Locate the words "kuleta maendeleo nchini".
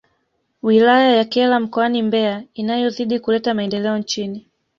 3.19-4.47